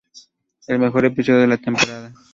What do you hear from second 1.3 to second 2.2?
de la temporada.